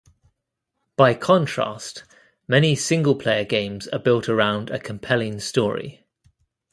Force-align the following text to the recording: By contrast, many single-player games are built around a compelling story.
By 0.95 1.13
contrast, 1.13 2.05
many 2.47 2.73
single-player 2.73 3.45
games 3.45 3.87
are 3.89 3.99
built 3.99 4.29
around 4.29 4.71
a 4.71 4.79
compelling 4.79 5.39
story. 5.39 6.03